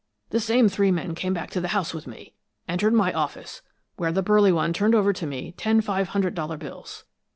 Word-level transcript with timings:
The 0.31 0.39
same 0.39 0.67
three 0.67 0.89
men 0.89 1.13
came 1.13 1.31
back 1.31 1.51
to 1.51 1.61
the 1.61 1.67
house 1.67 1.93
with 1.93 2.07
me, 2.07 2.33
and 2.67 2.73
entered 2.81 2.95
my 2.95 3.13
office, 3.13 3.61
where 3.97 4.11
the 4.11 4.23
burly 4.23 4.51
one 4.51 4.73
turned 4.73 4.95
over 4.95 5.13
to 5.13 5.27
me 5.27 5.53
ten 5.57 5.79
five 5.79 6.07
hundred 6.07 6.33
dollar 6.33 6.57
bills. 6.57 7.03